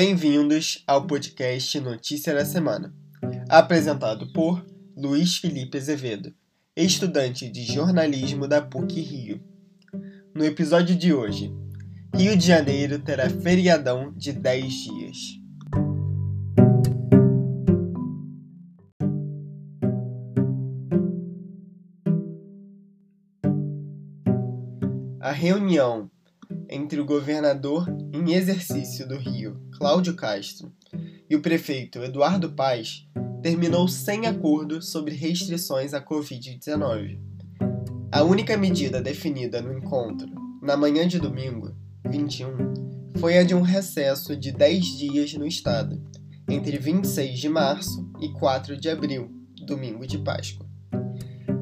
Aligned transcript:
Bem-vindos 0.00 0.84
ao 0.86 1.08
podcast 1.08 1.80
Notícia 1.80 2.32
da 2.32 2.44
Semana, 2.44 2.94
apresentado 3.48 4.32
por 4.32 4.64
Luiz 4.96 5.38
Felipe 5.38 5.76
Azevedo, 5.76 6.32
estudante 6.76 7.48
de 7.48 7.64
jornalismo 7.64 8.46
da 8.46 8.62
PUC 8.62 9.00
Rio. 9.00 9.40
No 10.32 10.44
episódio 10.44 10.94
de 10.94 11.12
hoje, 11.12 11.52
Rio 12.14 12.36
de 12.36 12.46
Janeiro 12.46 13.00
terá 13.00 13.28
feriadão 13.28 14.12
de 14.16 14.32
10 14.32 14.72
dias. 14.72 15.16
A 25.18 25.32
reunião 25.32 26.08
entre 26.68 27.00
o 27.00 27.04
governador 27.04 27.86
em 28.12 28.34
exercício 28.34 29.08
do 29.08 29.16
Rio, 29.16 29.60
Cláudio 29.78 30.14
Castro, 30.14 30.72
e 31.28 31.34
o 31.34 31.40
prefeito 31.40 32.02
Eduardo 32.02 32.50
Paes 32.52 33.06
terminou 33.42 33.88
sem 33.88 34.26
acordo 34.26 34.82
sobre 34.82 35.14
restrições 35.14 35.94
à 35.94 36.00
Covid-19. 36.00 37.18
A 38.10 38.22
única 38.22 38.56
medida 38.56 39.00
definida 39.00 39.60
no 39.60 39.72
encontro, 39.72 40.28
na 40.62 40.76
manhã 40.76 41.06
de 41.06 41.18
domingo, 41.18 41.74
21, 42.08 43.12
foi 43.18 43.38
a 43.38 43.44
de 43.44 43.54
um 43.54 43.62
recesso 43.62 44.36
de 44.36 44.52
10 44.52 44.84
dias 44.98 45.34
no 45.34 45.46
estado, 45.46 46.02
entre 46.48 46.78
26 46.78 47.38
de 47.38 47.48
março 47.48 48.10
e 48.20 48.32
4 48.32 48.76
de 48.76 48.88
abril, 48.88 49.30
domingo 49.66 50.06
de 50.06 50.18
Páscoa. 50.18 50.66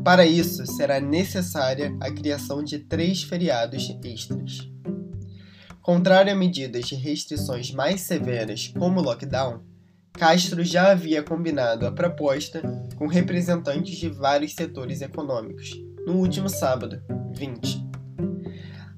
Para 0.05 0.25
isso, 0.25 0.65
será 0.67 1.01
necessária 1.01 1.97
a 2.01 2.11
criação 2.13 2.63
de 2.63 2.79
três 2.79 3.25
feriados 3.25 3.91
extras. 4.05 4.76
Contrário 5.87 6.33
a 6.33 6.35
medidas 6.35 6.87
de 6.87 6.97
restrições 6.97 7.71
mais 7.71 8.01
severas, 8.01 8.75
como 8.77 8.99
o 8.99 9.03
lockdown, 9.05 9.61
Castro 10.15 10.65
já 10.65 10.91
havia 10.91 11.23
combinado 11.23 11.87
a 11.87 11.93
proposta 11.93 12.61
com 12.97 13.07
representantes 13.07 13.97
de 13.97 14.09
vários 14.09 14.53
setores 14.53 15.01
econômicos 15.01 15.71
no 16.05 16.15
último 16.15 16.49
sábado, 16.49 17.01
20. 17.37 17.87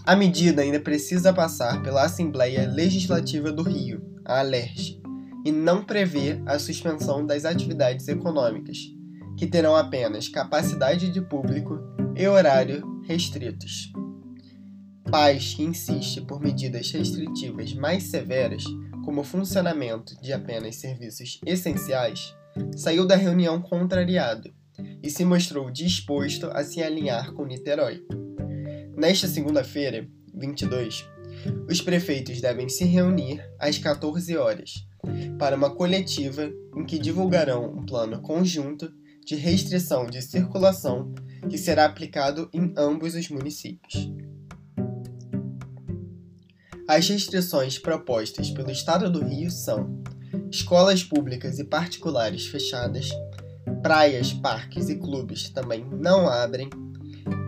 A 0.07 0.17
medida 0.17 0.63
ainda 0.63 0.81
precisa 0.81 1.31
passar 1.31 1.83
pela 1.83 2.05
Assembleia 2.05 2.67
Legislativa 2.67 3.53
do 3.53 3.63
Rio, 3.63 4.03
a 4.25 4.39
ALERJ, 4.39 4.99
e 5.45 5.53
não 5.53 5.85
prevê 5.85 6.41
a 6.47 6.59
suspensão 6.59 7.27
das 7.27 7.45
atividades 7.45 8.09
econômicas, 8.09 8.79
que 9.37 9.47
terão 9.47 9.77
apenas 9.77 10.27
capacidade 10.27 11.11
de 11.11 11.21
público 11.21 11.79
e 12.17 12.27
horário 12.27 12.83
restritos. 13.07 13.93
Paz 15.11 15.55
que 15.55 15.63
insiste 15.63 16.21
por 16.21 16.39
medidas 16.39 16.91
restritivas 16.91 17.73
mais 17.73 18.05
severas, 18.05 18.63
como 19.07 19.23
o 19.23 19.25
funcionamento 19.25 20.15
de 20.21 20.35
apenas 20.35 20.77
serviços 20.77 21.41
essenciais, 21.47 22.35
saiu 22.77 23.07
da 23.07 23.17
reunião 23.17 23.63
contrariado 23.63 24.53
e 25.03 25.09
se 25.09 25.25
mostrou 25.25 25.71
disposto 25.71 26.49
a 26.49 26.63
se 26.63 26.83
alinhar 26.83 27.33
com 27.33 27.47
Niterói. 27.47 28.05
Nesta 28.95 29.27
segunda-feira, 29.27 30.07
22, 30.35 31.09
os 31.67 31.81
prefeitos 31.81 32.43
devem 32.43 32.69
se 32.69 32.85
reunir 32.85 33.43
às 33.59 33.79
14 33.79 34.37
horas 34.37 34.87
para 35.39 35.57
uma 35.57 35.75
coletiva 35.75 36.53
em 36.77 36.85
que 36.85 36.99
divulgarão 36.99 37.65
um 37.65 37.87
plano 37.87 38.21
conjunto 38.21 38.93
de 39.25 39.37
restrição 39.37 40.05
de 40.05 40.21
circulação 40.21 41.15
que 41.49 41.57
será 41.57 41.87
aplicado 41.87 42.51
em 42.53 42.75
ambos 42.77 43.15
os 43.15 43.31
municípios. 43.31 44.11
As 46.89 47.07
restrições 47.07 47.79
propostas 47.79 48.51
pelo 48.51 48.71
Estado 48.71 49.11
do 49.11 49.23
Rio 49.23 49.51
são 49.51 50.03
escolas 50.51 51.05
públicas 51.05 51.59
e 51.59 51.65
particulares 51.65 52.47
fechadas, 52.47 53.11
praias, 53.83 54.33
parques 54.33 54.89
e 54.89 54.97
clubes 54.97 55.51
também 55.51 55.85
não 55.85 56.27
abrem, 56.27 56.71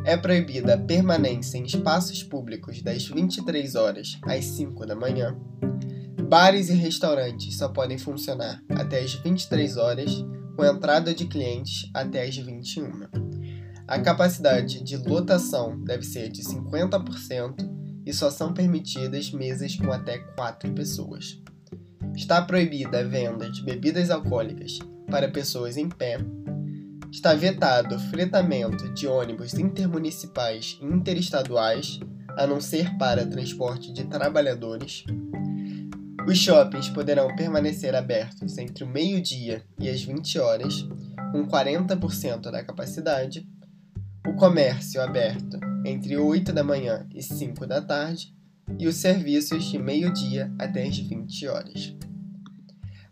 é 0.04 0.14
proibida 0.14 0.74
a 0.74 0.78
permanência 0.78 1.56
em 1.56 1.64
espaços 1.64 2.22
públicos 2.22 2.82
das 2.82 3.06
23 3.06 3.76
horas 3.76 4.18
às 4.24 4.44
5 4.44 4.84
da 4.84 4.94
manhã, 4.94 5.34
bares 6.28 6.68
e 6.68 6.74
restaurantes 6.74 7.56
só 7.56 7.70
podem 7.70 7.96
funcionar 7.96 8.62
até 8.68 9.00
as 9.00 9.14
23 9.14 9.78
horas 9.78 10.22
com 10.54 10.66
entrada 10.66 11.14
de 11.14 11.26
clientes 11.26 11.88
até 11.94 12.24
as 12.24 12.36
21. 12.36 13.08
A 13.88 13.98
capacidade 14.00 14.84
de 14.84 14.98
lotação 14.98 15.82
deve 15.82 16.04
ser 16.04 16.28
de 16.28 16.42
50% 16.42 17.69
e 18.04 18.12
só 18.12 18.30
são 18.30 18.52
permitidas 18.52 19.30
mesas 19.30 19.76
com 19.76 19.92
até 19.92 20.18
4 20.18 20.72
pessoas. 20.72 21.40
Está 22.14 22.42
proibida 22.42 23.00
a 23.00 23.04
venda 23.04 23.50
de 23.50 23.62
bebidas 23.62 24.10
alcoólicas 24.10 24.78
para 25.10 25.28
pessoas 25.28 25.76
em 25.76 25.88
pé. 25.88 26.18
Está 27.10 27.34
vetado 27.34 27.96
o 27.96 27.98
fretamento 27.98 28.92
de 28.94 29.06
ônibus 29.06 29.54
intermunicipais 29.54 30.78
e 30.80 30.84
interestaduais, 30.84 31.98
a 32.36 32.46
não 32.46 32.60
ser 32.60 32.96
para 32.98 33.26
transporte 33.26 33.92
de 33.92 34.04
trabalhadores. 34.04 35.04
Os 36.26 36.38
shoppings 36.38 36.88
poderão 36.88 37.34
permanecer 37.34 37.94
abertos 37.94 38.58
entre 38.58 38.84
o 38.84 38.88
meio-dia 38.88 39.64
e 39.78 39.88
as 39.88 40.02
20 40.02 40.38
horas, 40.38 40.86
com 41.32 41.46
40% 41.46 42.50
da 42.50 42.62
capacidade. 42.62 43.48
O 44.26 44.34
comércio 44.34 45.00
aberto 45.00 45.58
entre 45.84 46.16
8 46.16 46.52
da 46.52 46.62
manhã 46.62 47.06
e 47.14 47.22
5 47.22 47.66
da 47.66 47.80
tarde 47.80 48.34
e 48.78 48.86
os 48.86 48.96
serviços 48.96 49.64
de 49.64 49.78
meio-dia 49.78 50.52
até 50.58 50.84
as 50.84 50.98
20 50.98 51.48
horas. 51.48 51.96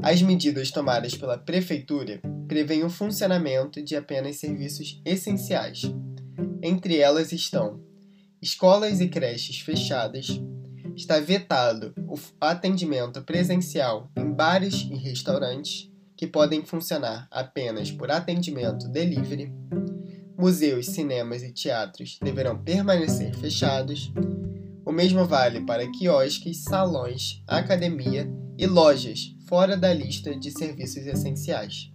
As 0.01 0.23
medidas 0.23 0.71
tomadas 0.71 1.17
pela 1.17 1.37
Prefeitura 1.37 2.21
prevêem 2.47 2.85
o 2.85 2.91
funcionamento 2.91 3.83
de 3.83 3.97
apenas 3.97 4.37
serviços 4.37 5.01
essenciais. 5.05 5.83
Entre 6.63 6.99
elas 6.99 7.33
estão 7.33 7.81
escolas 8.41 9.01
e 9.01 9.09
creches 9.09 9.59
fechadas, 9.59 10.41
está 10.95 11.19
vetado 11.19 11.93
o 12.07 12.17
atendimento 12.41 13.23
presencial 13.23 14.11
em 14.17 14.33
bares 14.33 14.87
e 14.91 14.95
restaurantes, 14.95 15.91
que 16.17 16.27
podem 16.27 16.65
funcionar 16.65 17.29
apenas 17.31 17.93
por 17.93 18.11
atendimento 18.11 18.89
delivery. 18.89 19.53
Museus, 20.39 20.87
cinemas 20.87 21.43
e 21.43 21.51
teatros 21.51 22.17
deverão 22.23 22.57
permanecer 22.57 23.35
fechados. 23.35 24.13
O 24.87 24.93
mesmo 24.93 25.27
vale 25.27 25.63
para 25.63 25.91
quiosques, 25.91 26.63
salões, 26.63 27.43
academia 27.45 28.31
e 28.57 28.65
lojas 28.65 29.35
fora 29.49 29.77
da 29.77 29.93
lista 29.93 30.39
de 30.39 30.53
serviços 30.53 31.09
essenciais. 31.09 31.91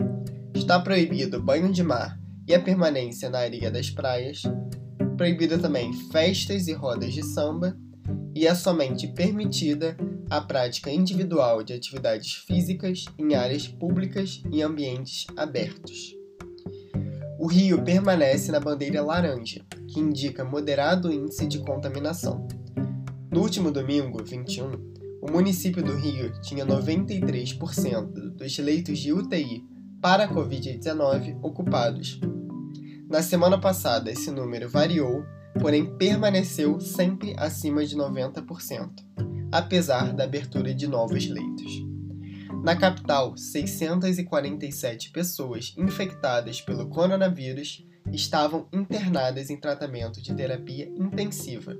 Está 0.53 0.77
proibido 0.77 1.41
banho 1.41 1.71
de 1.71 1.83
mar 1.83 2.19
e 2.45 2.53
a 2.53 2.59
permanência 2.59 3.29
na 3.29 3.39
areia 3.39 3.71
das 3.71 3.89
praias. 3.89 4.41
Proibido 5.15 5.57
também 5.57 5.93
festas 6.11 6.67
e 6.67 6.73
rodas 6.73 7.13
de 7.13 7.23
samba 7.23 7.77
e 8.35 8.45
é 8.45 8.53
somente 8.53 9.07
permitida 9.07 9.95
a 10.29 10.41
prática 10.41 10.91
individual 10.91 11.63
de 11.63 11.71
atividades 11.71 12.33
físicas 12.33 13.05
em 13.17 13.35
áreas 13.35 13.69
públicas 13.69 14.43
e 14.51 14.61
ambientes 14.61 15.27
abertos. 15.37 16.22
O 17.43 17.47
rio 17.47 17.83
permanece 17.83 18.53
na 18.53 18.59
bandeira 18.61 19.01
laranja, 19.01 19.65
que 19.89 19.99
indica 19.99 20.45
moderado 20.45 21.11
índice 21.11 21.45
de 21.45 21.59
contaminação. 21.59 22.47
No 23.29 23.41
último 23.41 23.69
domingo, 23.69 24.23
21, 24.23 24.71
o 25.21 25.29
município 25.29 25.83
do 25.83 25.93
Rio 25.93 26.31
tinha 26.41 26.65
93% 26.65 28.29
dos 28.37 28.57
leitos 28.59 28.97
de 28.97 29.11
UTI 29.11 29.61
para 30.01 30.23
a 30.23 30.33
Covid-19 30.33 31.37
ocupados. 31.43 32.17
Na 33.09 33.21
semana 33.21 33.59
passada, 33.59 34.09
esse 34.09 34.31
número 34.31 34.69
variou 34.69 35.25
porém 35.59 35.97
permaneceu 35.97 36.79
sempre 36.79 37.35
acima 37.37 37.85
de 37.85 37.97
90%, 37.97 38.89
apesar 39.51 40.13
da 40.13 40.23
abertura 40.23 40.73
de 40.73 40.87
novos 40.87 41.27
leitos. 41.27 41.92
Na 42.63 42.75
capital, 42.77 43.35
647 43.35 45.11
pessoas 45.11 45.75
infectadas 45.77 46.61
pelo 46.61 46.87
coronavírus 46.87 47.85
estavam 48.09 48.69
internadas 48.71 49.49
em 49.49 49.59
tratamento 49.59 50.21
de 50.21 50.33
terapia 50.33 50.87
intensiva, 50.95 51.77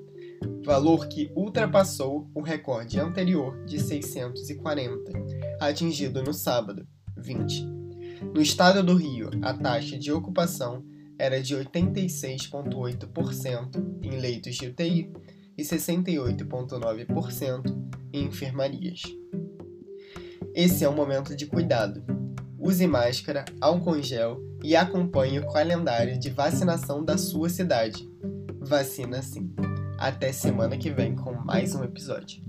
valor 0.66 1.08
que 1.08 1.32
ultrapassou 1.38 2.30
o 2.36 2.42
recorde 2.42 3.00
anterior 3.00 3.64
de 3.64 3.80
640, 3.80 5.14
atingido 5.62 6.22
no 6.22 6.34
sábado, 6.34 6.86
20. 7.16 7.66
No 8.34 8.42
estado 8.42 8.84
do 8.84 8.98
Rio, 8.98 9.30
a 9.42 9.54
taxa 9.54 9.98
de 9.98 10.12
ocupação 10.12 10.84
era 11.18 11.42
de 11.42 11.56
86,8% 11.56 14.02
em 14.04 14.20
leitos 14.20 14.56
de 14.56 14.68
UTI 14.68 15.10
e 15.58 15.64
68,9% 15.64 17.74
em 18.12 18.26
enfermarias. 18.26 19.02
Esse 20.56 20.84
é 20.84 20.90
um 20.90 20.96
momento 20.96 21.36
de 21.36 21.48
cuidado. 21.48 22.04
Use 22.60 22.86
máscara, 22.86 23.44
álcool 23.60 23.98
em 23.98 24.04
gel 24.04 24.40
e 24.64 24.76
acompanhe 24.76 25.40
o 25.40 25.48
calendário 25.52 26.20
de 26.20 26.30
vacinação 26.30 27.04
da 27.04 27.18
sua 27.18 27.50
cidade. 27.50 28.08
Vacina 28.60 29.24
sim. 29.24 29.52
Até 29.98 30.32
semana 30.32 30.78
que 30.78 30.92
vem 30.92 31.16
com 31.16 31.34
mais 31.34 31.74
um 31.74 31.84
episódio. 31.84 32.44